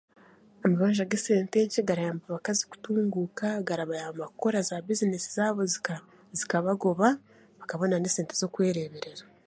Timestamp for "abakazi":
2.27-2.63